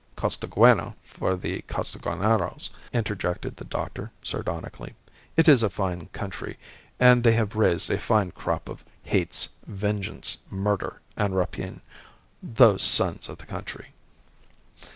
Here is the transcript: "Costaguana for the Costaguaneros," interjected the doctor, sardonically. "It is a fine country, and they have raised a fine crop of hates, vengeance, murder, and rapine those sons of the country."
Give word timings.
"Costaguana 0.15 0.95
for 1.03 1.35
the 1.35 1.61
Costaguaneros," 1.67 2.71
interjected 2.91 3.55
the 3.57 3.63
doctor, 3.65 4.11
sardonically. 4.23 4.95
"It 5.37 5.47
is 5.47 5.61
a 5.61 5.69
fine 5.69 6.07
country, 6.07 6.57
and 6.99 7.23
they 7.23 7.33
have 7.33 7.55
raised 7.55 7.91
a 7.91 7.99
fine 7.99 8.31
crop 8.31 8.67
of 8.67 8.83
hates, 9.03 9.49
vengeance, 9.67 10.37
murder, 10.49 11.01
and 11.15 11.35
rapine 11.35 11.81
those 12.41 12.81
sons 12.81 13.29
of 13.29 13.37
the 13.37 13.45
country." 13.45 13.93